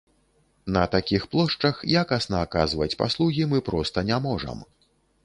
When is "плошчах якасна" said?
1.35-2.37